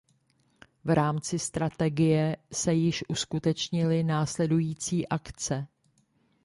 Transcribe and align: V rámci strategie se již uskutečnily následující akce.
V 0.83 0.89
rámci 0.89 1.39
strategie 1.39 2.37
se 2.51 2.73
již 2.73 3.03
uskutečnily 3.09 4.03
následující 4.03 5.07
akce. 5.07 5.67